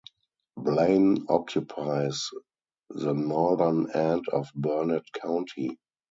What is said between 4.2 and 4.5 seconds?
of